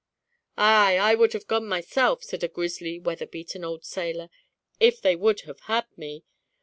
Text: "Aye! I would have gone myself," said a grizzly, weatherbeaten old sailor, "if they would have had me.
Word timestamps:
"Aye! 0.57 0.97
I 0.97 1.13
would 1.13 1.33
have 1.33 1.45
gone 1.45 1.67
myself," 1.67 2.23
said 2.23 2.43
a 2.43 2.47
grizzly, 2.47 2.97
weatherbeaten 2.99 3.63
old 3.63 3.85
sailor, 3.85 4.31
"if 4.79 4.99
they 4.99 5.15
would 5.15 5.41
have 5.41 5.59
had 5.59 5.95
me. 5.95 6.23